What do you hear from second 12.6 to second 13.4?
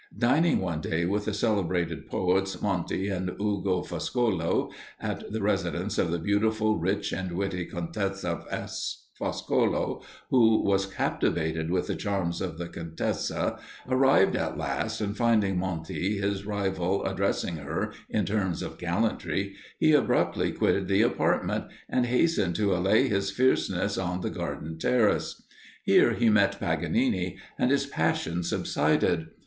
Comtesse,